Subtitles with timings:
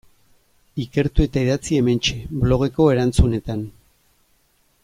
[0.83, 2.17] Ikertu eta idatzi hementxe,
[2.47, 3.65] blogeko erantzunetan.